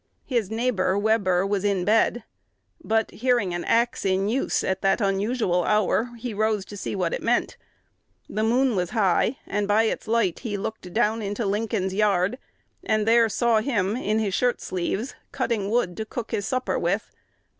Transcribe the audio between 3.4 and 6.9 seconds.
an axe in use at that unusual hour, he rose to